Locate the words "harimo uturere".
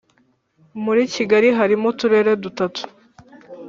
1.59-2.31